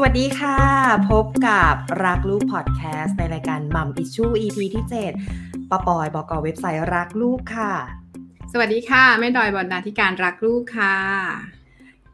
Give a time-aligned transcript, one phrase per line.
[0.00, 0.58] สวัสดีค่ะ
[1.10, 1.74] พบกับ
[2.04, 4.84] รักลูกพอดแคสต์ในรายการมัมอิชชู EP ที่
[5.26, 7.72] 7ปะปอยบอกเว็บไซต์รักลูกค่ะ
[8.52, 10.96] สวัสดีค่ะ แม่ดอยบรรณาธิการรักลูกค่ะ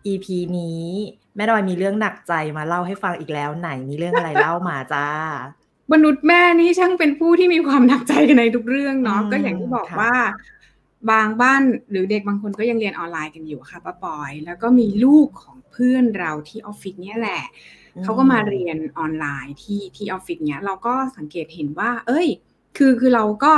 [0.07, 0.27] EP
[0.59, 0.89] นี้
[1.36, 5.07] แม่ดอยมีเรื่องหนักใจมาเล่าให้ฟังอีกแล้วไหนมีเรื่องอะไรเล่ามาจ้า
[5.93, 10.14] มนุษย์แม่นี่ช่างเป็นผู้ที่มีความหนักใจกันในทุกเรื่องเนาะก็อย่างที่บอกว่า
[11.11, 17.43] บางบ้านหรือเด็กบางคนก็ยังเรียนออนไลน์กันอยู่ค่ะป้าปอย แล้วก็มีลูกของเพื่อนเราที่ออฟฟิศเนี่ยแหละ
[18.03, 22.29] เขาก็มาเรียนออนไลน์ที่ที่ออฟฟิศเนี้ยเราก็สังเกตเห็นว่า เอ้ย
[22.76, 23.54] คือคือเราก็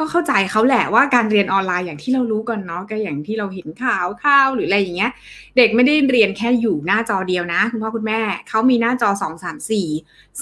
[0.00, 5.10] ก็เข้าใจเขาแหละว่าการเรียนออนไลน์อย่างที่เรารู้กันเนาะก็อย่างที่เราเห็นข่าวข่าวหรืออะไรอย่างเงี้ย
[5.56, 9.88] เด็กไม่ได้เรียนแค่อยู่หน้าจอเดียวนะ คุณพ่อคุณแม่เขามีหน้าจอสองสามสี่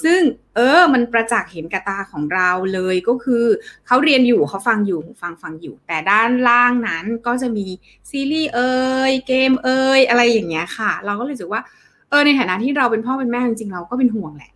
[0.03, 0.21] ซึ่ง
[0.55, 3.45] เออ มันประจักษ์เห็นกับตาของเราเลยก็คือ
[3.87, 7.65] เขาเรียนอยู่เขาฟังอยู่ฟังฟังอยู่ แต่ด้านล่างนั้นก็จะมี
[8.09, 8.71] ซีรีส์เอ่
[9.09, 11.61] ยเกมเอ่ยอะไรอย่างเงี้ยค่ะ เราก็เลยรู้สึกว่า
[12.09, 14.51] เออในฐานะที่เราเป็นพ่อเป็นแม่จริงๆเราก็เป็นห่วงแหละ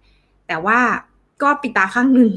[0.48, 0.80] แต่ว่า
[1.44, 2.32] ก็ปิดตาข้างหนึ่ง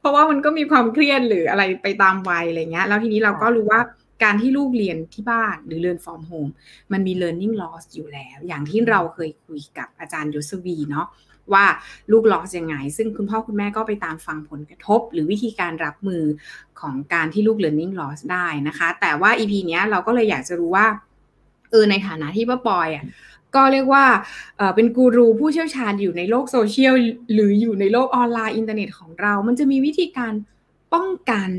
[0.00, 3.80] เพราะว่ามันก็มีความเครียดหรืออะไรไปตามวัยอะไรเงี้ย แล้วทีนี้เราก็รู้ว่า
[4.24, 6.50] การที่ลูกเรียนที่บ้านหรือเรียน from home
[6.92, 11.06] มันมี learning loss อยู่แล้ว อย่างที่เราเคยคุยกับอาจารย์ยศวีเนาะ
[11.52, 11.64] ว่า
[12.12, 16.22] ลูก loss ยังไง ซึ่งคุณพ่อคุณแม่ก็ไปตามฟังผลกระทบ หรือวิธีการรับมือ
[16.80, 20.86] ของการที่ลูก learning loss ได้นะคะ แต่ว่า EP เนี้ยเราก็เลยอยากจะรู้ว่า
[21.70, 23.04] เออในฐานะที่ป้าปอยอะ
[23.54, 24.04] ก็เรียกว่า
[24.74, 26.94] เป็นกูรูผู้เชี่ยวชาญอยู่ในโลกโซเชียล
[27.32, 30.32] หรืออยู่ในโลกออนไลน์อินเทอร์เน็ตของเรา มันจะมีวิธีการ
[30.94, 31.50] ป้องกัน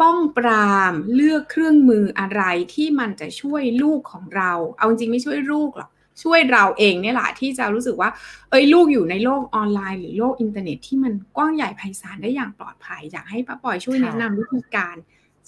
[0.00, 2.42] ป้องปรามเลือกเครื่องมืออะไร
[2.74, 5.90] ที่มันจะช่วยลูกของเรา เอาจริงไม่ช่วยลูกหรอก
[6.22, 8.10] ช่วยเราเองเนี่ยแหละที่จะรู้สึกว่า
[8.50, 14.96] เอ้ยลูกอยู่ในโลกออนไลน์ หรือโลกอินเทอร์เน็ตที่มันกว้างใหญ่ไพศาลได้อย่างปลอดภัย อยากให้ป้าปอยช่วยแนะนำวิธีการ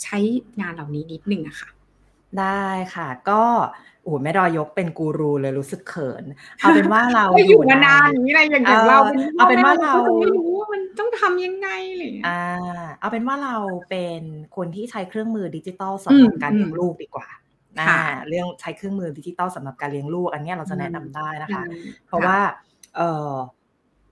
[0.02, 0.18] ใช้
[0.60, 1.68] งานเหล่านี้นิดนึงนะคะ
[2.40, 3.42] ได้ค่ะ ก็
[4.04, 6.24] โอ้แม่ดอยยกเป็นกูรูเลยรู้สึกเขิน
[6.58, 8.98] เอาเป็นว่าเราอยู่มานานอย่างนี้อะไรอย่างอย่างเรา
[9.36, 12.42] เอาเป็นว่าเราไม่รู้ว่ามันต้องทำยังไงเลยอ่า
[13.00, 13.56] เอาเป็นว่าเรา
[13.90, 14.22] เป็น
[14.56, 17.28] คนที่ใช้เครื่องมือดิจิตอลสำหรับการเลี้ยงลูกดีกว่า
[17.80, 21.62] อ่าเรื่องใช้เครื่องมือดิจิตอลสำหรับการเลี้ยงลูก อันนี้เราจะแนะนำได้นะคะ
[22.06, 22.38] เพราะว่า
[22.96, 23.32] เออ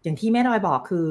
[0.02, 1.08] อย่างที่แม่ดอยบอกคือ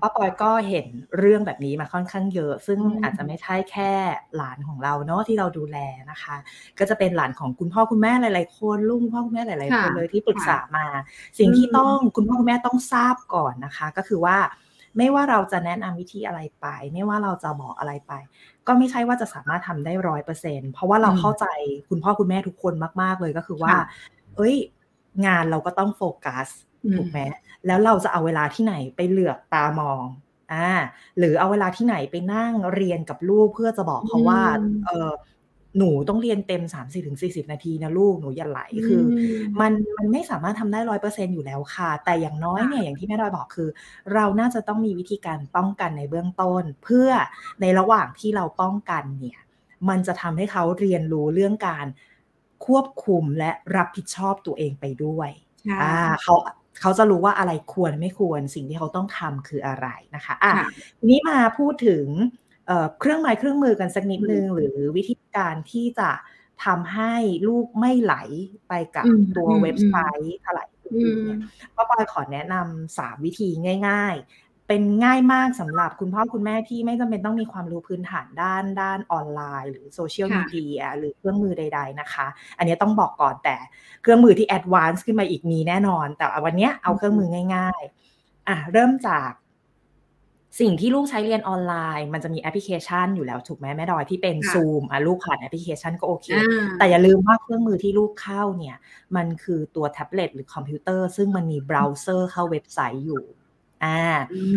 [0.00, 0.86] ป้าปอยก็เห็น
[1.18, 3.92] เรื่องแบบนี้มาค่อนข้างเยอะ ซึ่งอาจจะไม่ใช่แค่
[4.36, 5.78] หลานของเราเนาะที่เราดูแล
[6.10, 6.36] นะคะ
[6.78, 10.86] ก็จะเป็นหลานของคุณพ่อคุณแม่หลาย ๆ คนลุงพ่อคุณแม่หลาย ๆ คนเลยที่ปรึกษามา
[11.38, 14.38] สิ่งที่ต้องคุณพ่อคุณแม่ต้องทราบก่อนนะคะ ก็คือว่า
[14.96, 18.12] ไม่ว่าเราจะแนะนำวิธีอะไรไป ไม่ว่าเราจะบอกอะไรไป
[18.66, 21.46] ก็ไม่ใช่ว่าจะสามารถทำได้ร้อยเปอร์เซ็นเพราะว่าเราเข้าใจ
[21.90, 23.74] คุณพ่อคุณแม่ทุกคนมาก ๆ เลยก็คือว่า
[24.36, 24.56] เอ้ย
[25.26, 26.48] งานเราก็ต้องโฟกัส
[26.96, 27.20] ถูกไหม
[27.66, 30.02] แล้วเราจะเอาเวลาที่ไหนไปเหลือกตามอง
[30.52, 30.70] อ่า
[31.18, 34.42] หรือเอาเวลาที่ไหนไปนั่งเรียนกับลูกเพื่อจะบอกเขาว่า
[34.86, 35.10] เออ
[35.78, 39.02] หนูต้องเรียนเต็มสามสิบถึงสี่สิบนาทีนะลูกหนูอย่าไหลคือ
[39.60, 43.68] มันมันไม่สามารถทำได้ร้อยเปอร์เซ็นอยู่แล้วค่ะ แต่อย่างน้อยเนี่ยอย่างที่แม่ดอยบอกคือ
[44.14, 47.08] เราน่าจะต้องมีวิธีการป้องกันในเบื้องต้น เพื่อ
[47.60, 49.40] ในระหว่างที่เราป้องกันเนี่ย
[49.88, 51.86] มันจะทำให้เขาเรียนรู้เรื่องการ
[52.66, 55.30] ควบคุมและรับผิดชอบตัวเองไปด้วย
[55.82, 56.34] อ่าเขา
[56.80, 60.52] เขาจะรู้ว่าอะไรควรไม่ควรสิ่งที่เขาต้องทำคืออะไรนะคะอะ
[61.04, 62.06] นี้มาพูดถึง
[63.00, 66.10] เครื่องไม้เครื่องมือกันสักนิดนึง หรือวิธีการที่จะ
[66.64, 67.14] ทำให้
[67.48, 68.14] ลูกไม่ไหล
[68.68, 69.06] ไปกับ
[69.36, 71.40] ตัวเว็บไซต์ถลายเนี่ย
[71.76, 73.48] ป้าปอยขอแนะนำสามวิธี
[73.88, 74.16] ง่าย
[74.68, 82.26] เป็นง่ายมากสำหรับคุณพ่อคุณแม่ที่ไม่จำเป็นต้องมีความรู้พื้นฐานด้านด้านออนไลน์ หรือโซเชียลมีเดียหรือเครื่องมือใด ๆนะคะ
[82.58, 83.56] อันนี้ต้องบอกก่อนแต่
[84.02, 87.82] เครื่องมือที่ advance ขึ้นมาอีกมีแน่นอน แต่วันนี้เอาเครื่องมือง่าย
[88.14, 89.30] ๆ อะเริ่มจาก
[90.60, 96.26] สิ่งที่ลูกใช้เรียนออนไลน์ มันจะมีแอปพลิเคชันอยู่แล้วถูกไหมแม่ดอยที่เป็นซูมอะลูกผ่านแอปพลิเคชันก็โอเค
[96.78, 98.76] แต่อย่าลืมว่าเครื่องมือที่ลูกเข้าเนี่ย
[99.16, 103.24] มันคือตัวแท็บเล็ตหรือคอมพิวเตอร์ ซึ่งมันมีเบราว์เซอร์เข้าเว็บไซต์อยู่
[103.84, 104.00] อ่า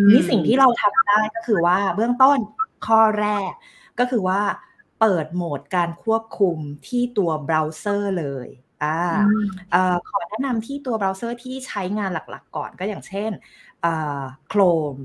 [0.09, 2.39] นี่สิ่งที่เราทำได้ก็คือว่าเบื้องต้น
[2.87, 3.51] ข้อแรก
[3.99, 4.41] ก็คือว่า
[4.99, 6.57] เปิดโหมดการควบคุม
[6.87, 8.47] ที่ตัวเบราว์เซอร์เลย
[8.83, 13.31] อ่าขอแนะนำที่ตัวเบราว์เซอร์ที่ใช้งานหลักๆก่อนก็อย่างเช่น
[14.49, 14.95] Chrome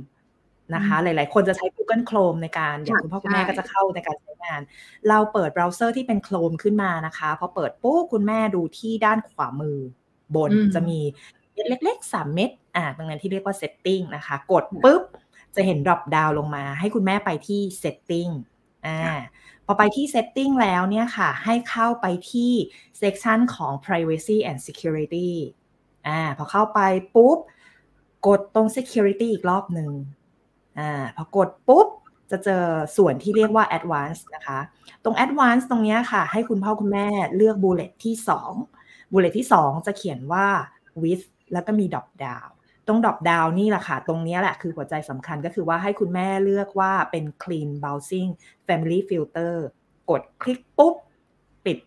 [0.75, 4.61] นะคะ หลายๆ คนจะใช้ Google Chrome ในการอย่างคุณพ่อคุณแม่ก็จะเข้าในการใช้งาน
[5.09, 9.79] เราเปิดเบราว์เซอร์ที่เป็น Chrome ขึ้นมานะคะ พอเปิดปุ๊บคุณแม่ดูที่ด้านขวามือ
[10.37, 11.01] บนจะมี
[11.57, 15.03] เม็ดเล็กๆ 3 เม็ดอ่าตรงนั้นที่เรียกว่า setting นะคะ กดปุ๊บ
[15.55, 18.31] จะเห็น drop down ลงมา ให้คุณแม่ไปที่ setting
[18.87, 18.99] อ่า
[19.67, 22.53] พอไปที่ setting แล้วเนี่ยค่ะ ให้เข้าไปที่
[23.01, 25.31] section ของ privacy and security
[26.09, 26.81] อ่าพอเข้าไป
[27.15, 27.39] ปุ๊บ
[28.27, 29.91] กดตรง security อีกรอบหนึ่ง
[30.79, 31.89] อ่าพอกดปุ๊บ
[32.31, 32.65] จะเจอ
[32.97, 34.59] ส่วนที่เรียกว่า advanced นะคะ
[35.05, 37.07] ตรง advanced ตรงนี้ค่ะ ให้คุณพ่อคุณแม่
[37.37, 38.15] เลือก bullet ที่
[38.65, 40.47] 2 bullet ที่ 2 จะเขียนว่า
[41.03, 42.47] with แล้วก็มี drop down
[42.87, 48.31] ตรง drop down นี่แหละค่ะ ตรงนี้แหละคือหัวใจสำคัญก็คือว่าให้คุณแม่เลือกว่าเป็น clean browsing
[48.67, 49.55] family filter
[50.11, 50.95] กดคลิกปุ๊บ
[51.65, 51.79] ปิด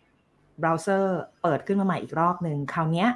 [0.59, 3.07] เบราว์เซอร์เปิดขึ้นมาใหม่อีกรอบหนึ่งคราวนี้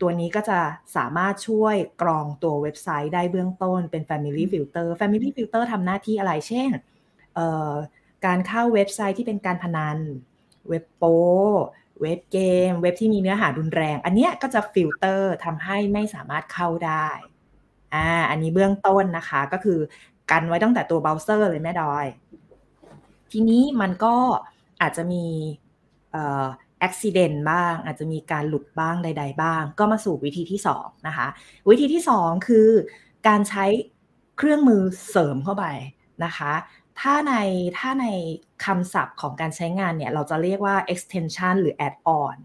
[0.00, 0.58] ตัวนี้ก็จะ
[0.96, 6.70] สามารถช่วยกรองตัวเว็บไซต์ได้เบื้องต้นเป็น Family Filter Family Filter ทำหน้าที่อะไรเช่น
[8.26, 9.98] การเข้าเว็บไซต์ที่เป็นการพนัน
[10.68, 11.04] เว็บโป๊
[12.00, 12.38] เว็บเก
[12.68, 17.06] ม เว็บที่มีเนื้อหารุนแรง อันนี้ก็จะฟิลเตอร์ทำให้ไม่สามารถเข้าได้
[17.94, 19.78] อ่าอันนี้เบื้องต้นนะคะ ก็คือ
[20.30, 22.06] กันไว้ตั้งแต่ตัวเบราว์เซอร์เลยแม่ดอย
[23.32, 24.16] ทีนี้มันก็
[24.82, 25.24] อาจจะมี
[26.12, 26.44] เอ่อ
[26.82, 31.26] อุบัติเหตุบ้าง อาจจะมีการหลุดบ้างใด ๆ บ้าง ก็มาสู่วิธีที่2นะคะ
[31.70, 32.68] วิธีที่ 2 คือ
[33.28, 33.64] การใช้
[34.38, 35.64] เครื่องมือเสริมเข้าไป
[36.24, 36.52] นะคะ
[37.00, 37.34] ถ้าใน
[37.78, 38.06] ถ้าใน
[38.64, 42.36] คำศัพท์ของการใช้งานเนี่ย เราจะเรียกว่า extension หรือ add on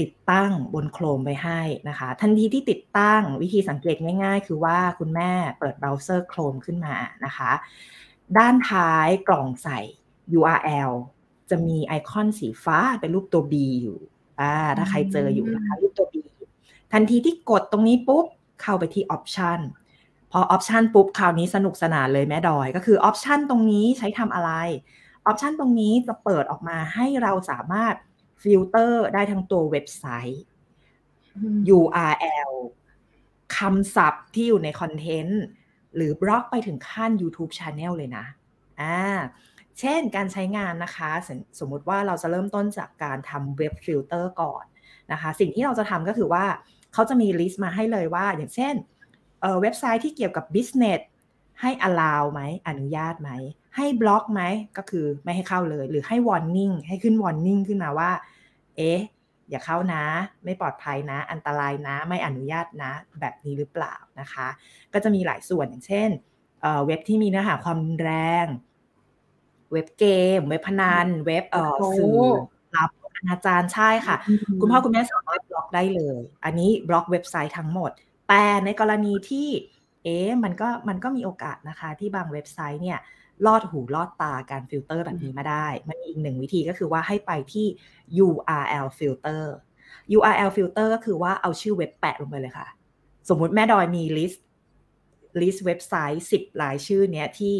[0.00, 7.50] ติดตั้งบน Chrome ไปให้นะคะ ทันทีที่ติดตั้งวิธีสังเกตง่าย ๆ คือว่าคุณแม่เปิดเบราว์เซอร์ Chrome ขึ้นมานะคะ
[8.38, 9.78] ด้านท้ายกล่องใส่
[10.38, 10.92] URL
[11.50, 13.98] จะมีไอคอนสีฟ้าเป็นรูปตัว B อยู่
[14.40, 16.14] อ่าถ้าใครเจออยู่นะคะ รูปตัว B
[16.92, 18.26] ทันทีที่กดตรงนี้ปุ๊บ
[18.62, 19.60] เข้าไปที่ option
[20.32, 24.52] พอ option ปุ๊บคราวนี้สนุกสนานเลยแม่ดอย ก็คือ option ตรงนี้ใช้ทำอะไร
[25.26, 27.94] option ตรงนี้จะเปิดออกมาให้เราสามารถ
[28.42, 30.44] ฟิลเตอร์ได้ทั้งตัวเว็บไซต์
[31.78, 32.52] URL
[33.56, 35.42] คำศัพท์ที่อยู่ในคอนเทนต์
[35.96, 38.24] หรือบล็อกไปถึงขั้น YouTube Channel เลยนะ
[38.80, 38.98] อ่า
[39.80, 41.10] เช่นการใช้งานนะคะ
[41.58, 44.64] สมมุติว่าเราจะเริ่มต้นจากการทำเว็บฟิลเตอร์ก่อน
[45.12, 46.44] นะคะ สิ่งที่เราจะทำก็คือว่า
[46.92, 48.74] เขาจะมี list มาให้เลยว่า อย่างเช่น
[49.40, 51.00] เว็บไซต์ที่เกี่ยวกับ business
[51.60, 53.30] ให้ allow ไหมอนุญาตไหม
[53.76, 54.42] ให้บล็อกไหม
[54.76, 58.10] ก็คือไม่ให้เข้าเลย หรือให้ warning ให้ขึ้น warning ขึ้นมาว่า
[58.76, 59.00] เอ๊ะ
[59.50, 60.04] อย่าเข้านะ
[60.44, 64.48] ไม่ปลอดภัยนะ อันตรายนะ ไม่อนุญาตนะ แบบนี้หรือเปล่านะคะ
[64.92, 66.08] ก็จะมีหลายส่วนอย่างเช่น
[66.60, 68.10] เว็บที่มีเนื้อหาความรุนแร
[68.44, 68.46] ง
[69.72, 70.06] เว็บเก
[70.38, 72.28] ม เว็บพนัน เว็บเอ่อสื่อ
[72.76, 74.16] รับ อนาจารย์ใช่ค่ะ
[74.60, 77.90] คุณพ่อคุณแม่สามารถบล็อกได้เลย อันนี้บล็อกเว็บไซต์ทั้งหมด
[78.28, 79.48] แต่ในกรณีที่
[80.04, 82.98] เอ๊ะมันก็มันก็มีโอกาสนะคะที่บางเว็บไซต์เนี่ย
[83.46, 87.66] ลอดหูลอดตาการฟิลเตอร์แบบนี้มาได้ มันมีอีกหนึ่งวิธีก็คือว่าให้ไปที่
[88.26, 89.44] URL filter
[90.16, 92.68] URL filter ก็คือว่าเอาชื่อเว็บแปะลงไปเลยค่ะ
[93.28, 97.56] สมมุติแม่ดอยมี list list เว็บไซต์10รายชื่อเนี้ยที่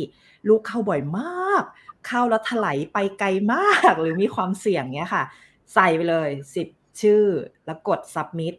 [0.48, 1.62] ลูกเข้าบ่อยมาก
[2.06, 5.24] เข้าแล้วไถลไปไกลมากหรือมีความเสี่ยงเนี้ยค่ะ
[5.74, 6.68] ใส่ไปเลยสิบ
[7.00, 7.24] ชื่อ
[7.66, 8.54] แล้วกด submit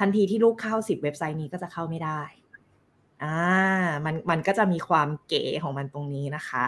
[0.00, 2.20] ทันทีที่ลูกเข้าสิบเว็บไซต์นี้ก็จะเข้าไม่ได้
[3.22, 3.38] อ่า
[4.04, 6.64] มันมันก็จะมีความเก๋ของมันตรงนี้นะคะ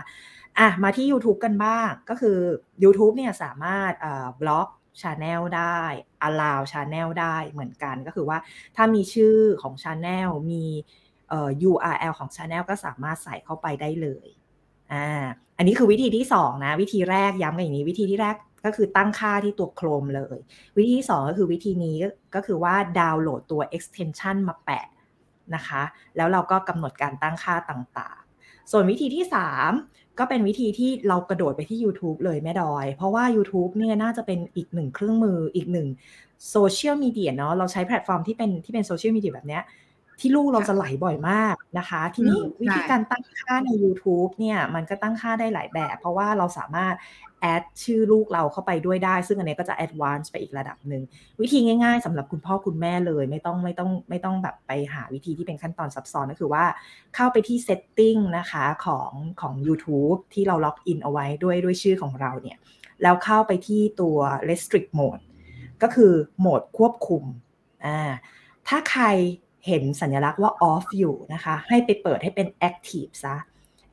[0.58, 2.38] อะมาที่ YouTube กันบ้างก็คือ
[2.82, 3.92] YouTube เนี่ยสามารถ
[4.40, 4.68] บล็อก
[5.00, 5.80] ชาแนลได้
[6.28, 8.38] allow ชาแนลได้เหมือนกันก็คือว่า
[8.76, 10.64] ถ้ามีชื่อของ channel มี
[11.28, 14.26] เอ่อ URL ของชาแนลก็สามารถใส่เข้าไปได้เลย
[14.92, 15.06] อ่า
[15.56, 20.38] อันนี้คือวิธีที่ 2 นะ วิธีแรกย้ำกันอย่างนี้ วิธีที่แรก ก็คือตั้งค่าที่ตัว Chrome เลย
[20.76, 21.96] วิธีที่2ก็คือวิธีนี้
[22.34, 24.86] ก็คือว่าดาวน์โหลดตัว extension มาแปะ
[25.54, 25.82] นะคะ
[26.16, 29.24] แล้วเราก็กำหนดการตั้งค่าต่างๆ ส่วนวิธีที่
[29.70, 35.88] 3 ก็เป็นวิธีที่เรากระโดดไปที่ YouTube เลยแม่ดอย เพราะว่า YouTube เนี่ยน่าจะเป็นอีกหนึ่งเครื่องมืออีกหนึ่ง
[36.50, 39.62] โซเชียลมีเดียเนาะเราใช้แพลตฟอร์มที่เป็นที่เป็นโซเชียลมีเดียแบบเนี้ย
[40.22, 46.94] ที่ลูกเราจะไหลบ่อยมากนะคะ ทีนี้วิธีการตั้งค่าใน YouTube เนี่ยมันก็ตั้งค่าได้หลายแบบ เพราะว่าเราสามารถ
[47.40, 51.02] add ชื่อลูกเราเข้าไปด้วยได้ ซึ่งอันนี้ก็จะ advance ไปอีกระดับหนึ่ง
[51.40, 56.64] วิธีง่ายๆสำหรับคุณพ่อคุณแม่เลย ไม่ต้องไม่ต้องไม่ต้องแบบไปหาวิธีที่เป็นขั้นตอนซับซ้อนก็คือว่า
[57.14, 62.58] เข้าไปที่ setting นะคะของของ YouTube ที่เราล็อกอินเอาไว้ด้วยด้วยชื่อของเราเนี่ย
[63.02, 64.16] แล้วเข้าไปที่ตัว
[64.48, 65.22] restrict mode
[65.82, 67.24] ก็คือโหมดควบคุม
[67.86, 68.12] อ่า
[68.68, 69.04] ถ้าใคร
[69.66, 73.36] เห็นสัญลักษณ์ว่า off อยู่นะคะ ให้ไปเปิดให้เป็น active ซะ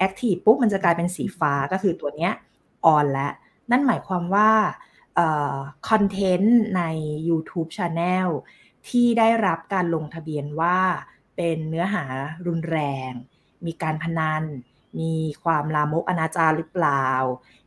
[0.06, 2.34] active ปุ๊บมันจะกลายเป็นสีฟ้าก็คือตัวเนี้ย
[2.96, 3.34] on แล้ว
[3.72, 4.50] นั่นหมายความว่า
[5.90, 6.82] คอนเทนต์ใน
[7.28, 8.28] YouTube Channel
[8.90, 10.78] ที่ได้รับการลงทะเบียนว่า
[11.36, 12.04] เป็นเนื้อหา
[12.48, 13.12] รุนแรง
[13.66, 14.44] มีการพนัน
[15.00, 17.08] มีความลามกอนาจารหรือเปล่า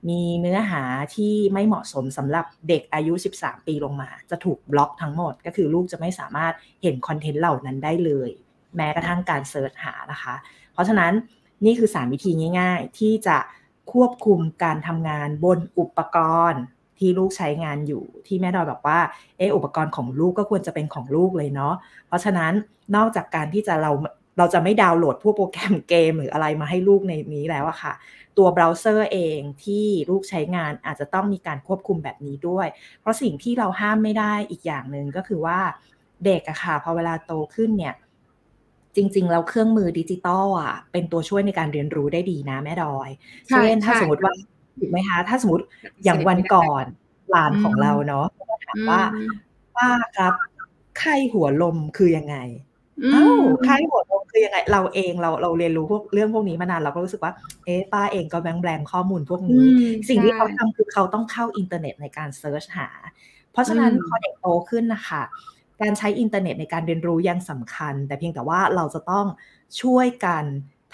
[0.08, 0.82] มีเนื้อหา
[1.14, 8.30] ที่ไม่เหมาะสมสำหรับเด็กอายุ 13 ปีลงมา จะถูกบล็อกทั้งหมด ก็คือลูกจะไม่สามารถเห็นคอนเทนต์เหล่านั้นได้เลย
[8.76, 10.34] แม้กระทั่งการเสิร์ชหานะคะ
[10.72, 11.12] เพราะฉะนั้น
[11.64, 13.38] นี่คือ 3 วิธีง่าย ๆ ที่จะ
[13.92, 16.18] ควบคุมการทำงานบนอุปก
[16.50, 16.62] รณ์
[16.98, 19.00] ที่ลูกใช้งานอยู่ที่แม่ดอยบอกว่า
[19.36, 21.74] เอออุปกรณ์ของลูกก็ควรจะเป็นของลูกเลยเนาะ
[22.06, 22.52] เพราะฉะนั้น
[22.96, 23.92] นอกจากการที่จะเรา
[24.38, 27.92] เราจะไม่ดาวน์โหลดพวกโปรแกรมเกมหรืออะไรมาให้ลูกในนี้แล้วอะค่ะ
[28.38, 32.66] ตัวเบราว์เซอร์เองที่ลูกใช้งานอาจจะต้องมีการควบคุมแบบนี้ด้วย
[33.00, 35.58] เพราะสิ่งที่เราห้ามไม่ได้อีกอย่างหนึ่งก็คือว่า
[36.24, 37.94] เด็กอะค่ะพอเวลาโตขึ้นเนี่ย
[38.96, 43.10] จริงๆแล้วเครื่องมือดิจิตอลอะเป็นตัวช่วยในการเรียนรู้ได้ดีนะแม่ดอย
[43.48, 44.32] เช่นถ้าสมมติว่า
[44.78, 45.64] ถูกไหมคะถ้าสมมติ
[46.04, 46.84] อย่างวันก่อน
[47.30, 48.26] หลานของเราเนาะ
[48.66, 49.02] ถามว่า
[49.76, 50.32] ป้าครับ
[50.98, 52.36] ไข้หัวลมคือยังไง
[53.12, 53.26] เอ้า
[53.64, 57.32] ไข้หัวลมคือยังไง เราเองเราเราเรียนรู้พวกเรื่องพวกนี้มานานเราก็รู้สึกว่า
[57.64, 59.64] เอ๊ป้าเองก็ blank blank ข้อมูลพวกนี้
[60.08, 62.88] สิ่งที่เขาทำคือเขาต้องเข้าอินเทอร์เน็ตในการ search หา
[63.52, 65.22] เพราะฉะนั้นพอเด็กโตขึ้นนะคะ
[65.80, 69.26] การใช้อินเทอร์เน็ตในการเรียนรู้ยังสำคัญ แต่เพียงแต่ว่าเราจะต้อง
[69.82, 70.44] ช่วยกัน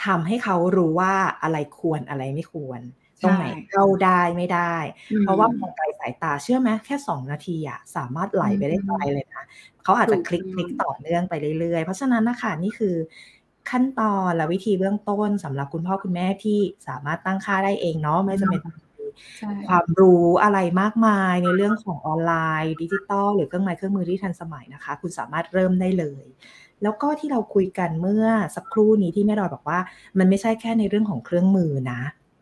[0.04, 2.80] ทำให้เขารู้ว่าอะไรควรอะไรไม่ควร
[3.22, 4.74] ตรงไหนเข้าได้ไม่ได้
[5.20, 9.44] เพราะว่ามองไกลสายตาเชื่อไหมแค่สองนาทีอะสามารถไหลไปได้ไกลเลยนะ
[9.84, 12.94] เขาอาจจะคลิกคลิกต่อเนื่องไปเรื่อยๆ เพราะฉะนั้นนะคะนี่คือ
[13.70, 16.58] ขั้นตอนและวิธีเบื้องต้นสำหรับคุณพ่อคุณแม่ที่
[16.88, 18.62] สามารถตั้งค่าได้เองเนาะไม่จำเป็น
[19.68, 22.32] ความรู้อะไรมากมายในเรื่องของออนไล
[22.62, 26.24] น์ดิจิตอลหรือเครื่องไม้เครื่องมือที่ทันสมัยนะคะ คุณสามารถเริ่มได้เลย
[26.82, 29.78] แล้วก็ที่เราคุยกันเมื่อสักครู่นี้ที่แม่ดอยบอกว่า
[30.18, 32.00] มันไม่ใช่แค่ในเรื่องของเครื่องมือนะ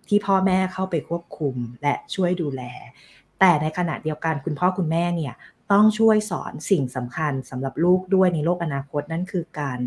[0.08, 2.62] ที่พ่อแม่เข้าไปควบคุมและช่วยดูแล
[3.40, 5.34] แต่ในขณะเดียวกันคุณพ่อคุณแม่เนี่ย
[5.72, 9.78] ต้องช่วยสอนสิ่งสำคัญสำหรับลูกด้วยในโลกอนาคตนั่นคือการ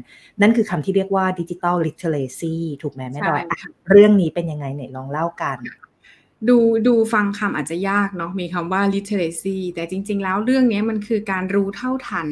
[0.41, 3.41] นั่นคือคำที่เรียกว่าดิจิทัลลิเทเลซีถูกไหมแม่ดอย
[3.89, 5.57] เรื่องนี้เป็นยังไงเนี่ยลองเล่ากัน
[6.49, 6.57] ดู
[6.87, 12.27] ดูฟังคำอาจจะยากเนาะมีคำว่า literacy แต่จริง ๆ แล้วเรื่องนี้มันคือการรู้เท่าทัน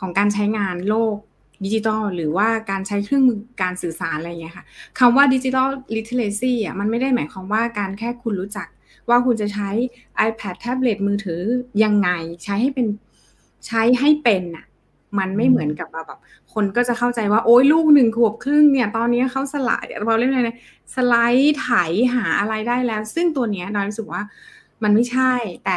[0.00, 1.16] ของการใช้งานโลก
[1.64, 4.64] ดิจิทัลหรือว่าการใช้เครื่องมือการสื่อสารอะไรอย่างเงี้ยค่ะ
[4.98, 8.68] คำว่าดิจิทัลลิเทเลซีอะมันไม่ได้หมายความว่าการแค่คุณรู้จัก
[9.08, 9.68] ว่าคุณจะใช้
[10.28, 11.40] iPad แท็บเล็ตมือถือ
[11.82, 12.10] ยังไง
[12.44, 12.86] ใช้ให้เป็น
[13.66, 14.66] ใช้ให้เป็นอะ
[15.18, 16.20] มันไม่เหมือนกับแบบ
[16.54, 20.58] คนก็จะเข้าใจว่าโอ้ยลูกหนึ่งขวบครึ่งเนี่ย ตอนนี้เขาสไลด์เราเรียกอะไรนะ
[20.94, 21.68] สไลด์ไถ
[22.14, 24.22] หาอะไรได้แล้ว ซึ่งตัวเนี้ยเรารู้สึกว่า
[24.84, 25.32] มันไม่ใช่
[25.64, 25.74] แต่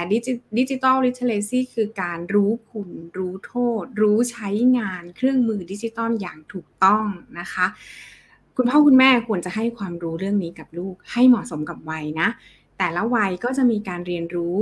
[0.57, 7.05] digital literacy คือการรู้คุณ รู้โทษ รู้ใช้งานเครื่องมือดิจิตอลอย่างถูกต้อง
[7.39, 7.65] นะคะ
[8.55, 12.27] คุณพ่อคุณแม่ควรจะให้ความรู้เรื่องนี้กับลูกให้เหมาะสมกับวัยนะ
[12.77, 14.55] แต่ละวัยก็จะมีการเรียนรู้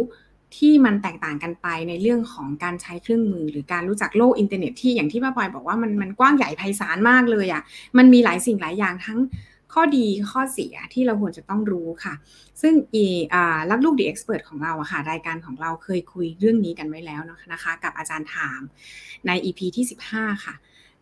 [0.57, 7.61] ที่มันแตกต่างกันไปในเรื่องของการใช้เครื่องมือ หรือการรู้จักโลกอินเทอร์เน็ตที่อย่างที่ป้าปอยบอกว่ามันมันกว้างใหญ่ไพศาลมากเลยอะ่ะ
[7.97, 9.19] มันมีหลายสิ่งหลายอย่างทั้ง
[9.73, 12.13] ข้อดีข้อเสียที่เราควรจะต้องรู้ค่ะ
[12.61, 13.05] ซึ่งอี
[13.69, 17.21] ลักลูกดีเอ็กซ์เพรสของเราอะค่ะ รายการของเราเคยคุยเรื่องนี้กันไว้แล้ว
[17.53, 18.61] นะคะ กับอาจารย์ถาม
[19.27, 20.55] ใน EP ที่ 15 ค่ะ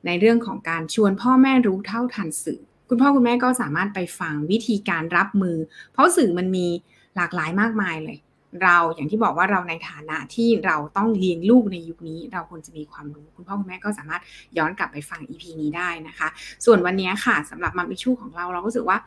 [0.06, 5.58] ในเรื่องของการชวนพ่อแม่รู้เท่าทันสื่อ คุณพ่อคุณแม่ก็สามารถไปฟังวิธีการรับมือ
[5.92, 6.68] เพราะสื่อมันมี
[7.16, 8.18] หลากหลายมากมายเลย
[8.62, 14.22] เราอย่างที่บอกว่าเราในฐานะที่เราต้องเลี้ยงลูกในยุคนี้ เราควรจะมีความรู้ คุณพ่อคุณแม่ก็สามารถ
[14.58, 16.28] ย้อนกลับไปฟัง EP นี้ได้นะคะ
[16.66, 18.98] ส่วนวันนี้ค่ะสำหรับ Mom's Issues ของเราเราก็รู้สึกว่า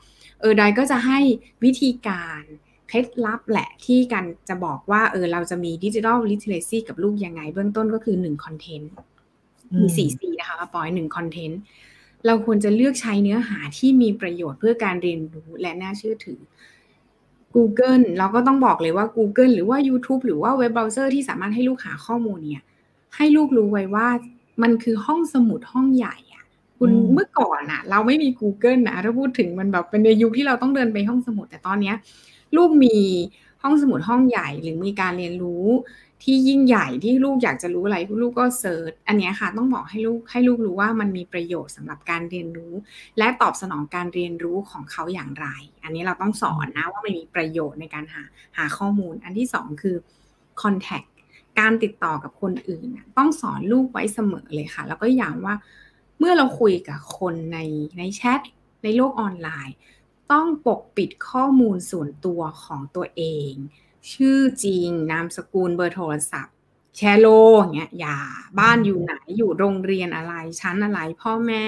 [0.41, 1.19] เออดอยก็จะให้
[1.65, 2.43] วิธีการ
[2.89, 8.91] เคล็ดลับแหละที่กันจะบอกว่าเออเราจะมี digital literacy กับลูกยังไง เบื้องต้นก็คือ1คอนเทนต์
[9.79, 11.61] มี4 C นะคะปอย1 content
[12.27, 16.41] เราควรจะเลือกใช้เนื้อหาที่มีประโยชน์เพื่อการเรียนรู้และน่าเชื่อถือ
[17.57, 22.65] Google เราก็ต้องบอกเลยว่า Google หรือว่า YouTube หรือว่าเว็บเบราว์เซอร์ที่สามารถให้ลูกหาข้อมูลเนี่ย
[23.17, 24.07] ให้ลูกรู้ไว้ว่า
[24.63, 26.45] มันคือห้องสมุดห้องใหญ่อะ
[26.79, 31.97] คุณเมื่อก่อนอะเราไม่มี Google นะถ้าพูดถึงมันแบบเป็นในยุคที่เราต้องเดินไปห้องสมุด แต่ตอนเนี้ย
[32.57, 32.97] ลูกมี
[33.63, 35.67] ห้องสมุดห้องใหญ่หรือมีการเรียนรู้
[36.23, 42.75] ที่ยิ่งใหญ่ที่ลูกอยากจะรู้อะไรลูกก็เซิร์ชอันนี้ค่ะต้องบอกให้ลูกให้ลูกรู้ว่ามันมีประโยชน์สำหรับการเรียนรู้
[43.19, 45.47] และตอบสนองการเรียนรู้ของเขาอย่างไร
[45.85, 48.23] อันนี้เราต้องสอนนะว่ามันมีประโยชน์ในการหา
[48.57, 49.97] หาข้อมูล อันที่สองคือ
[50.63, 51.09] contact
[51.59, 55.57] การติดต่อกับคนอื่น ต้องสอนลูกไว้เสมอเลยค่ะ แล้วก็ย้ำว่า
[56.19, 57.59] เมื่อเราคุยกับคนใน
[57.99, 58.41] ในแชท
[58.83, 59.77] ในโลกออนไลน์
[60.33, 63.53] ต้องปกปิดข้อมูลส่วนตัวของตัวเอง
[64.13, 66.55] ชื่อจริง นามสกุลเบอร์โทรศัพท์
[66.97, 67.27] แชร์โล
[67.59, 68.19] อย่างเงี้ยอย่า
[68.61, 71.65] บ้านอยู่ไหนอยู่โรงเรียนอะไรชั้นอะไร พ่อแม่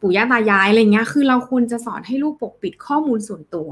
[0.00, 3.70] ปู่ย่าตายายอะไรเงี้ย คือเราควรจะสอนให้ลูกปกปิดข้อมูลส่วนตัว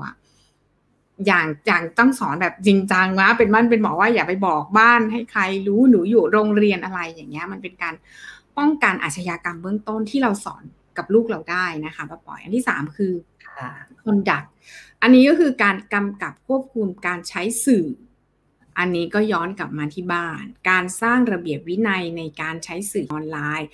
[1.26, 7.94] อย่างอย่างต้องสอนแบบจริงจังว่าเป็นบ้านเป็นหมอว่าอย่าไปบอกบ้านให้ใครรู้หนูอยู่โรงเรียนอะไรอย่างเงี้ย มันเป็นการ
[8.58, 10.62] ป้องกันอาชญากรรมเบื้องต้นที่เราสอน
[10.98, 13.12] กับลูกเราได้นะคะป้าปอยอันที่สามคือ
[14.04, 14.46] conduct
[15.02, 17.86] อันนี้ก็คือการกำกับควบคุมการใช้สื่อ
[18.78, 23.68] อันนี้ก็ย้อนกลับมาที่บ้าน การสร้างระเบียบวินัยในการใช้สื่อออนไลน์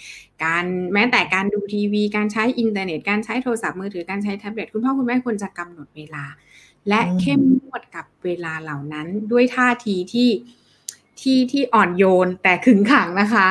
[0.45, 6.25] การแม้แต่การดูทีวี การใช้อินเทอร์เน็ต การใช้โทรศัพท์มือถือ การใช้แท็บเล็ต คุณพ่อคุณแม่ควรจะกำหนดเวลา
[6.89, 10.31] และเข้มงวดกับเวลาเหล่านั้นด้วยท่าทีที่
[11.21, 13.49] ที่ที่อ่อนโยนแต่ขึงขังนะคะ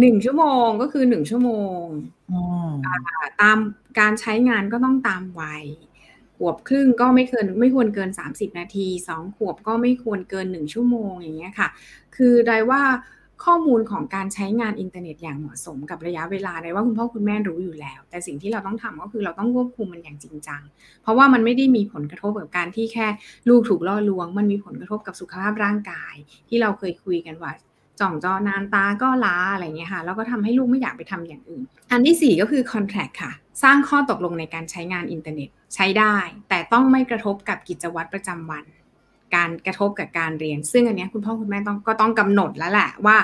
[0.00, 1.82] หนึ่งชั่วโมงก็คือหนึ่งชั่วโมง
[3.42, 3.58] ตาม
[4.00, 5.64] การใช้งานก็ต้องตามวัย
[6.36, 11.68] ขวบครึ่งก็ไม่เกินไม่ควรเกิน 30 นาทีสองขวบก็ไม่ควรเกินหนึ่งชั่วโมงอย่างเงี้ยค่ะ
[12.16, 12.82] คือได้ว่า
[13.44, 20.62] ข้อมูลของการใช้งานอินเทอร์เน็ตอย่างเหมาะสมกับระยะเวลาได้ว่าคุณพ่อคุณแม่รู้อยู่แล้ว แต่สิ่งที่เราต้องทำก็คือเราต้องควบคุมมันอย่างจริงจัง
[21.02, 23.06] เพราะว่ามันไม่ได้มีผลกระทบกับการที่แค่
[23.48, 26.14] ลูกถูกล่อลวง มันมีผลกระทบกับสุขภาพร่างกาย
[26.48, 27.52] ที่เราเคยคุยกันว่า
[28.00, 33.32] จ่องจอนานตาก็ล้าอะไรเงี้ยค่ะแล้วก็ทำให้ลูกไม่อยากไปทำอย่างอื่น อันที่ 4 ก็คือ contract ค่ะ
[33.62, 36.16] สร้างข้อตกลงในการใช้งานอินเทอร์เน็ตใช้ได้
[36.48, 38.64] แต่ต้องไม่กระทบกับกิจวัตรประจำวัน
[39.34, 43.16] การกระทบกับการเรียน ซึ่งอันนี้คุณพ่อคุณแม่ต้องก็ต้องกำหนดแล้วแหละว่า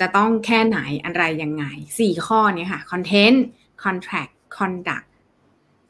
[0.00, 1.64] จะต้องแค่ไหนอะไรยังไง
[1.98, 3.38] 4 ข้อนี้ค่ะ content
[3.82, 5.06] contract conduct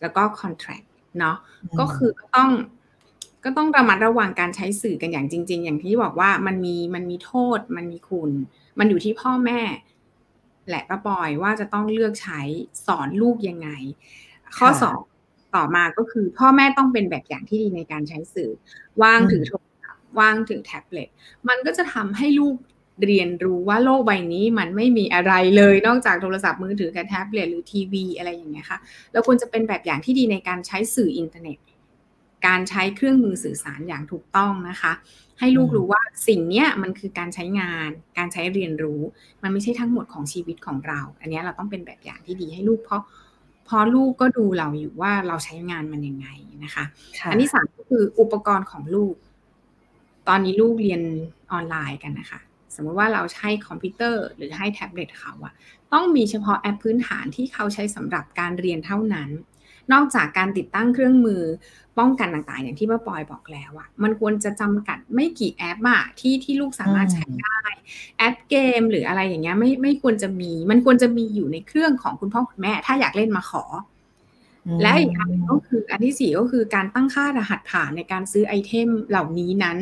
[0.01, 0.87] แล้วก็ contract
[1.19, 1.37] เนาะ
[1.79, 2.51] ก็คือต้อง
[3.45, 8.31] ก็ต้องระมัดระวังการใช้สื่อกันอย่างจริง ๆ อย่างที่บอกว่ามันมีมันมีโทษ มันมีคุณ
[8.79, 9.61] มันอยู่ที่พ่อแม่
[10.69, 12.41] แหละป้าปอยว่าจะต้องเลือกใช้
[12.87, 13.69] สอนลูกยังไง
[14.57, 14.99] ข้อสอง
[15.57, 18.51] ต่อมาก็คือพ่อแม่ต้องเป็นแบบอย่างที่ดีในการใช้สื่อ
[19.03, 21.09] วางถือโทรศัพท์วางถือแท็บเล็ต
[21.49, 22.57] มันก็จะทำให้ลูก
[23.05, 28.79] เรียนรู้ว่าโลกใบนี้มันไม่มีอะไรเลย นอกจากโทรศัพท์มือถือกับแท็บเล็ตหรือทีวีอะไรอย่างเงี้ยค่ะ
[29.13, 31.59] เราควรจะเป็นแบบอย่างที่ดีในการใช้สื่ออินเทอร์เน็ต
[32.47, 34.93] การใช้เครื่องมือสื่อสารอย่างถูกต้องนะคะ
[35.39, 39.01] ให้ลูกรู้ว่าสิ่งนี้มันคือการใช้งาน การใช้เรียนรู้
[39.43, 43.03] มันไม่ใช่ทั้งหมดของชีวิตของเรา อันนี้เราต้องเป็นแบบอย่างที่ดีให้ลูกเพราะ
[43.67, 46.29] เพราะลูกก็ดูเราอยู่ว่าเราใช้งานมันยังไง
[46.65, 46.85] นะคะ
[47.31, 49.15] อันที่สามก็คืออุปกรณ์ของลูก
[50.29, 51.03] ตอนนี้ลูกเรียน
[51.53, 52.41] ออนไลน์กันนะคะ
[52.75, 55.53] สมมติว่าเราใช้คอมพิวเตอร์หรือให้แท็บเล็ตเขาอะ
[55.93, 59.31] ต้องมีเฉพาะแอปพื้นฐานที่เขาใช้สำหรับการเรียนเท่านั้น
[59.93, 61.43] นอกจากการติดตั้งเครื่องมือ
[61.99, 67.61] ป้องกันต่างๆ อย่างที่ป้าปอยบอกแล้วอะมันควรจะจำกัดไม่กี่แอปอะที่ที่ลูกสามารถใช้ได้
[68.19, 73.65] แอปเกมหรืออะไรอย่างเงี้ยไม่ไม่ควรจะมี มันควรจะมีอยู่ในเครื่องของคุณพ่อคุณแม่ ถ้าอยากเล่นมาขอ
[74.83, 79.79] และอีกอันก็คืออันที่สี่ก็คือการตั้งค่ารหัสผ่านในการซื้อไอเทมเหล่านี้นั้น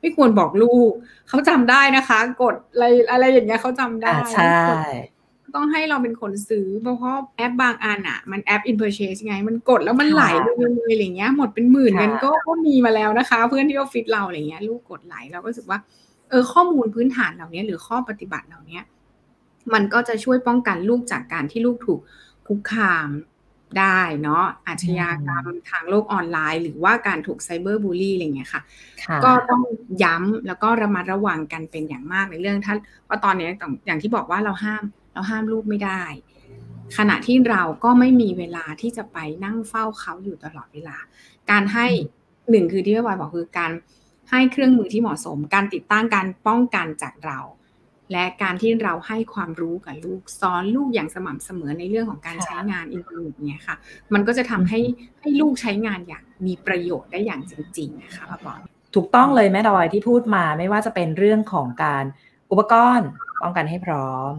[0.00, 0.90] ไม่ควรบอกลูก
[1.28, 4.84] เขาจำได้นะคะ กดอะไรอะไรอย่างเงี้ยเขาจำได้ใช่
[5.54, 15.78] ต้องให้เราเป็นคนซื้อ เพราะว่าแอปบางอันอะ มันแอป in purchase ไง มันกดแล้วมันไหลเลยเลยอะไรเงี้ย หมดเป็นหมื่นกันก็ก็มีมาแล้วนะคะ เพื่อนที่ออฟฟิศเราอะไรเงี้ยลูกกดไหลเราก็รู้สึกว่า
[16.30, 18.80] เออข้อมูลพื้นฐานเหล่านี้หรือข้อปฏิบัติเหล่านี้
[19.72, 22.00] มันก็จะช่วยป้องกันลูกจากการที่ลูกถูก
[22.46, 23.08] คุกคาม
[23.78, 28.62] ได้เนาะอาชญากรรมทางโลกออนไลน์ หรือว่าการถูกไซเบอร์บูลลี่อะไรเงี้ยค่ะ
[29.24, 29.62] ก็ต้อง
[30.02, 32.74] ย้ำแล้วก็ระมัดระวังกันเป็นอย่างมากในเรื่องถ้า
[33.08, 33.48] ว่าตอนนี้
[33.86, 34.82] อย่างที่บอกว่าเราห้าม
[35.12, 36.02] เราห้ามลูกไม่ได้
[36.96, 40.96] ขณะที่เราก็ไม่มีเวลาที่จะไปนั่งเฝ้าเขาอยู่ตลอดเวลา
[41.50, 41.86] การให้
[42.50, 43.72] หนึ่งคือที่พี่บอยบอกคือการ
[44.30, 47.38] ให้เครื่องมือที่เหมาะสม การติดตั้งการป้องกันจากเรา
[48.12, 53.76] และการที่เราให้ความรู้กับลูกสอนลูกอย่างสม่ำเสมอในเรื่องของการใช้งานอินเทอร์เน็ตเนี่ยค่ะ
[54.14, 54.80] มันก็จะทำให้
[55.20, 58.54] ให้ลูกใช้งานอย่างมีประโยชน์ได้อย่างจริงๆนะคะพ่อปอ
[58.94, 62.04] ถูกต้องเลยแม่ดอยที่พูดมาไม่ว่าจะเป็นเรื่องของการ
[62.50, 63.08] อุปกรณ์
[63.42, 64.32] ป้องกันให้พร้อม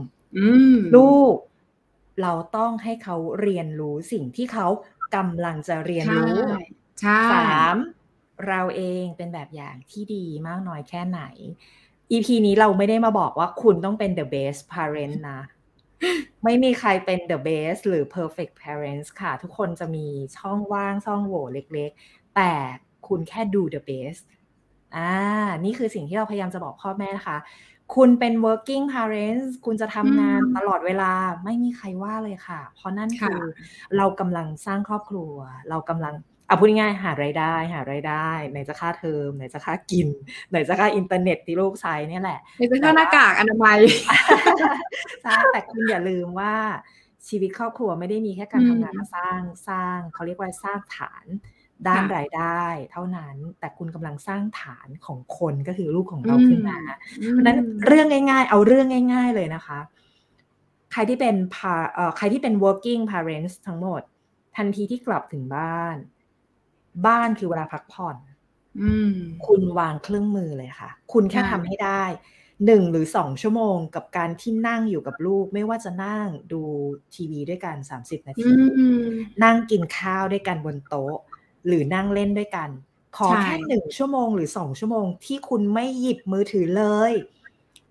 [0.95, 1.35] ลูก
[2.21, 4.67] เราต้องให้เขาเรียนรู้สิ่งที่เขา
[5.15, 6.37] กำลังจะเรียนรู้
[7.33, 7.75] สาม
[8.47, 11.21] เราเองเป็นแบบอย่างที่ดีมากน้อยแค่ไหน
[12.11, 15.41] EP นี้เราไม่ได้มาบอกว่าคุณต้องเป็น the best parent นะ
[16.43, 22.51] ไม่มีใครเป็น the best หรือ perfect parents ค่ะ ทุกคนจะมีช่องว่างช่องโหว่เล็กๆ แต่
[23.07, 24.21] คุณแค่ดู the best
[24.95, 25.11] อ่า
[25.65, 27.37] นี่คือสิ่งที่เราพยายามจะบอกพ่อแม่นะคะ
[27.95, 31.11] คุณเป็น working parents คุณจะทำงานตลอดเวลา
[31.43, 33.41] ไม่มีใครว่าเลยค่ะ เพราะนั่นคือ
[33.97, 35.33] เรากำลังสร้างครอบครัว
[35.69, 36.13] เรากำลัง
[36.47, 40.07] เอาพูดง่ายหารายได้ หารายได้ไหนจะค่าเทอมไหนจะค่ากิน
[40.49, 43.79] ไหนจะค่าอินเทอร์เน็ตที่ลูกใช้นี่แหละไหนจะค่าหน้ากากอนามัย
[45.23, 46.55] ใช่แต่คุณอย่าลืมว่า
[47.27, 51.25] ชีวิตครอบครัวไม่ได้มีแค่การทำงานมาสร้างสร้างเขาเรียกว่าสร้างฐาน
[51.87, 56.77] ด้านรายได้เท่านั้น แต่คุณกำลังสร้างฐานของคนก็คือลูกของเราขึ้นมา
[57.29, 59.79] เพราะนั้นเรื่องง่าย ๆ เอาเรื่องง่าย ๆเลยนะคะ
[60.91, 61.35] ใครที่เป็น
[62.17, 64.01] ใครที่เป็น working parents ทั้งหมด
[64.57, 65.95] ทันทีที่กลับถึงบ้าน
[67.07, 68.17] บ้านคือเวลาพักผ่อน
[69.47, 72.03] คุณวางเครื่องมือเลยค่ะ คุณแค่ทำให้ได้
[72.65, 76.61] หนึ่งหรือสองชั่วโมงกับการที่นั่งอยู่กับลูก ไม่ว่าจะนั่งดู
[77.13, 78.49] ทีวีด้วยกันสามสิบนาที
[79.43, 81.17] นั่งกินข้าวด้วยกันบนโต๊ะ
[81.67, 82.69] หรือนั่งเล่นด้วยกัน
[83.17, 87.13] ขอแค่หนึ่งชั่วโมงหรือสองชั่วโมงที่คุณไม่หยิบมือถือเลย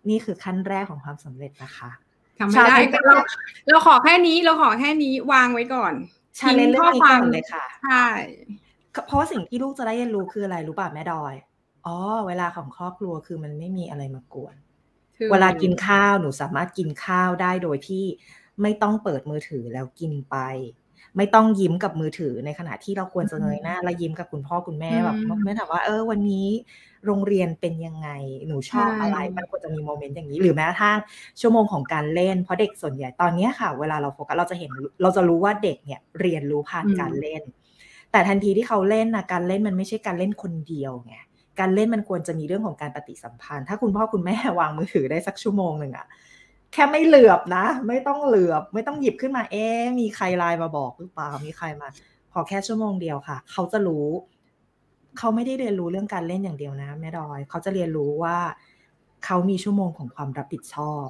[0.08, 1.90] นี่คือขั้นแรกของความสำเร็จนะคะ
[2.38, 3.16] ทำไม่ได้เรา
[3.68, 5.94] เราขอแค่นี้เราขอแค่นี้วางไว้ก่อน
[6.38, 8.06] ชาเลนเรื่องนี้ก่อนเลยค่ะใช่
[9.06, 11.34] เพราะว่าสิ่งที่ลูกจะได้เรียนรู้คืออะไรรู้ป่ะแม่ดอย
[11.86, 14.54] อ๋อเวลาของครอบครัวคือมันไม่มีอะไรมากวน
[15.32, 18.04] เวลากินข้าวหนูสามารถกินข้าวได้โดยที่
[18.62, 20.36] ไม่ต้องเปิดมือถือแล้วกินไป
[21.16, 26.48] ไม่ต้องยิ้มกับมือถือในขณะที่เราควรจะเงยหน้าแล้วยิ้มกับคุณพ่อคุณแม่แบบแม่ถามว่าเออวันนี้
[27.06, 28.08] โรงเรียนเป็นยังไง
[28.46, 30.98] หนูชอบอะไร มันควรจะมีโมเมนต์อย่างนี้ หรือแม้กระทั่ง
[31.40, 34.70] ชั่วโมงของการเล่น เพราะเด็กส่วนใหญ่ตอนนี้ค่ะ เวลาเราโฟกัสเราจะเห็น
[35.02, 37.42] เราจะรู้ว่าเด็กเนี่ยเรียนรู้ผ่านการเล่น
[38.12, 41.14] แต่ทันทีที่เขาเล่นนะการเล่นมันไม่ใช่การเล่นคนเดียวไง
[41.60, 46.06] การเล่นมันควรจะมีเรื่องของการปฏิสัมพันธ์ ถ้าคุณพ่อคุณแม่วางมือถือได้สักชั่วโมงหนึ่งอะ
[46.72, 49.66] แค่ไม่เหลือบนะ ไม่ต้องเหลือบ ไม่ต้องหยิบขึ้นมา เอ๊
[50.00, 51.88] มีใครไลน์มาบอกหรือเปล่ามีใครมา
[52.32, 54.06] ขอแค่ชั่วโมงเดียวค่ะ เขาจะรู้
[55.18, 58.36] เขาไม่ได้เรียนรู้เรื่องการเล่นอย่างเดียวนะแม่ดอย เขาจะเรียนรู้ว่า
[59.24, 61.06] เขามีชั่วโมงของความรับผิดชอบ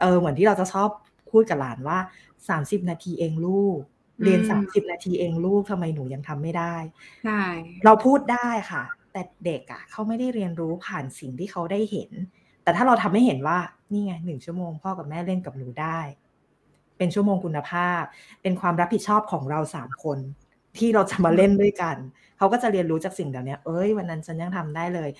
[0.00, 0.88] เออเหมือนที่เราจะชอบ
[1.30, 1.98] พูดกับหลานว่า
[2.48, 3.78] สามสิบนาทีเองลูก
[4.24, 6.74] เรียนสามสิบนาทีเองลูกทำไมหนูยังทำไม่ได้
[7.24, 7.42] ใช่
[7.84, 8.82] เราพูดได้ค่ะ
[9.12, 12.10] แต่เด็กอะ่ะ เขาไม่ได้เรียนรู้ผ่านสิ่งที่เขาได้เห็น
[12.62, 13.58] แต่ถ้าเราทำให้เห็นว่า
[13.92, 16.00] นี่ไงหนึ่งชั่วโมงพ่อกับแม่เล่นกับหนูได้
[16.98, 18.02] เป็นชั่วโมงคุณภาพ
[18.42, 20.18] เป็นความรับผิดชอบของเราสามคน
[20.78, 21.96] ที่เราจะมาเล่นด้วยกัน
[22.38, 25.10] เขาก็จะเรียนรู้จากสิ่งเหล่านี้เอ้ยวันนั้นฉันยังทำได้เลย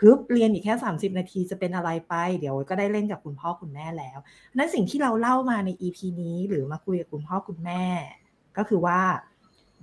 [0.00, 4.18] ฮึบเรียนอีกแค่สามสิบนาทีจะเป็นอะไรไป เดี๋ยวก็ได้เล่นกับคุณพ่อคุณแม่แล้ว
[4.56, 7.82] นั้นสิ่งที่เราเล่ามาใน EP นี้หรือมาคุยกับคุณพ่อคุณแม่
[8.56, 9.00] ก็คือว่า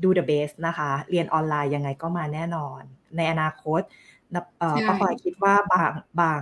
[0.03, 2.81] ดู the best นะคะ เรียนออนไลน์ยังไงก็มาแน่นอน
[3.17, 3.81] ในอนาคต
[4.87, 6.41] ป้าพลอยคิดว่าบางบาง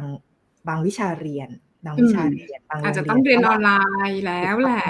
[0.67, 1.49] บางวิชาเรียน
[1.85, 3.71] บางวิชาเรียนบางอาจจะต้องเรียนออนไล
[4.09, 4.85] น์แล้วแหละ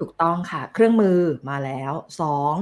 [0.00, 1.18] ถูกต้องค่ะ เครื่องมือ
[1.50, 2.54] มาแล้วสอง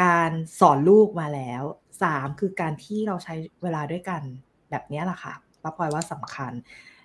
[0.00, 1.62] การสอนลูกมาแล้ว
[2.02, 4.22] สามคือการที่เราใช้เวลาด้วยกัน
[4.70, 6.52] แบบนี้แหละค่ะป้าพลอยว่าสำคัญ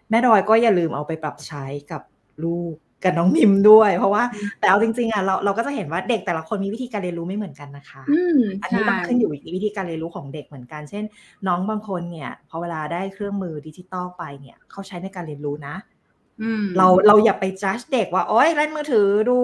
[0.09, 2.01] แม่ดอยก็อย่าลืมเอาไปปรับใช้กับ
[2.43, 4.23] ลูก กับน้องมิมด้วย เพราะว่า
[4.59, 8.01] แต่เอาจริงๆอะเราเราก็จะเห็นว่าเด็กแต่ละคนมีวิธีการเรียนรู้ไม่เหมือนกันนะคะ
[8.63, 11.03] อันนี้ต้องขึ้นอยู่วิธีการเรียนรู้ของเด็กเหมือนกัน เช่น
[11.47, 15.75] น้องบางคนเนี่ยพอเวลาได้เครื่องมือดิจิตอลไปเนี่ยเขาใช้ในการเรียนรู้นะ
[16.77, 19.37] เราเราอย่าไปจัดเด็กว่าโอ๊ยเล่นมือถือดู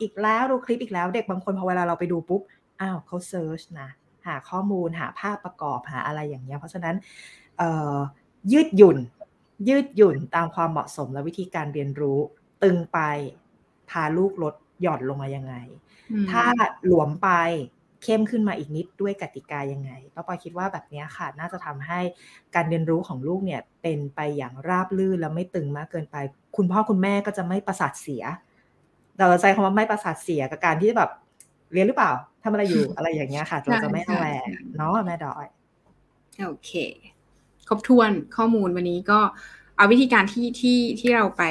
[0.00, 2.42] อีกแล้วดูคลิปอีกแล้วเด็กบางคนพอเวลาเราไปดูปุ๊บ
[2.80, 3.88] อ้าวเขาเซิร์ชนะ
[4.26, 6.96] หาข้อมูลหาภาพประกอบหาอะไรอย่างเงี้ยเพราะฉะนั้น
[8.52, 8.98] ยืดหยุ่น
[9.68, 12.18] ยืดหยุ่นตามความเหมาะสมและวิธีการเรียนรู้
[12.62, 12.98] ตึงไป
[13.90, 15.54] พาลูกลดหย่อนลงมายังไง
[16.30, 16.44] ถ้า
[16.86, 17.30] หลวมไป
[18.02, 22.00] เข้มขึ้นมาอีกนิดด้วยกติกายังไงป้าปอยคิดว่าแบบนี้ค่ะน่าจะทำให้
[22.54, 26.16] การเรียนรู้ของลูกเนี่ยเป็นไปอย่างราบลื่นแล้วไม่ตึงมากเกินไป
[26.56, 28.22] คุณพ่อคุณแม่ก็จะไม่ประสาทเสีย
[29.16, 31.10] เราใจคำว่าไม่ประสาทเสียกับการที่แบบ
[31.72, 35.46] เรียนหรือเปล่าทำอะไรอยู่อะไรอย่างเงี้ยค่ะ เราจะไม่ระแวงเนาะแม่ดอย
[36.46, 36.72] โอเค
[37.68, 39.20] ครบถ้วนข้อมูลวันนี้ก็
[39.76, 41.42] เอาวิธีการที่ที่ที่เราไป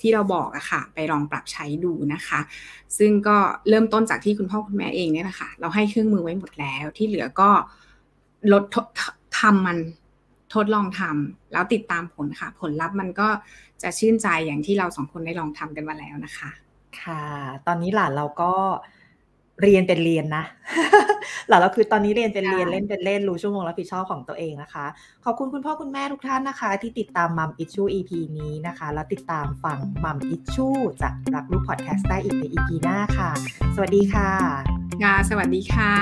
[0.00, 2.40] ที่เราบอกอะค่ะ ไปลองปรับใช้ดูนะคะ
[2.98, 3.36] ซึ่งก็
[3.68, 7.50] เริ่มต้นจากที่คุณพ่อคุณแม่เองเนี่ยแหละค่ะ เราให้เครื่องมือไว้หมดแล้ว ที่เหลือก็
[8.52, 8.64] ลด
[9.40, 9.78] ทำมัน
[10.54, 13.28] ทดลองทำแล้วติดตามผลค่ะ ผลลัพธ์มันก็
[13.82, 16.50] จะชื่นใจอย่างที่เราสองคนได้ลองทำกันมาแล้วนะคะ
[17.00, 17.22] ค่ะ
[17.66, 18.52] ตอนนี้หลานเราก็
[19.62, 20.44] เรียนเป็นเรียนนะ
[21.48, 24.86] หลังเราคือตอนนี้เรียนเป็นเรียนเล่นเป็นเล่นรู้ชั่วโมงรับผิดชอบของตัวเองนะคะ
[25.24, 30.68] ขอบคุณคุณพ่อคุณแม่ทุกท่านนะคะ ที่ติดตามมัมอิชชู EP นี้นะคะ แล้วติดตามฟังมัมอิชชู
[31.02, 33.30] จากรักลูกพอดแคสต์ได้อีกใน EP หน้าค่ะ
[33.74, 34.30] สวัสดีค่ะ
[35.02, 35.92] งาสวัสดีค่ะ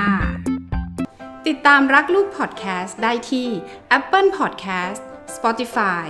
[1.49, 3.49] ติดตามรักลูกพอดแคสต์ได้ที่
[3.99, 5.01] Apple Podcast
[5.37, 6.07] Spotify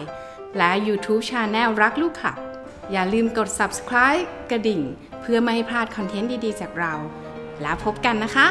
[0.56, 2.38] และ YouTube Channel รักลูกขับ
[2.92, 4.82] อย่าลืมกด subscribe กระดิ่ง
[5.20, 6.94] เพื่อไม่ให้พลาดคอนเทนต์ดีๆ จากเรา
[7.62, 8.46] แล้วพบกันนะคะ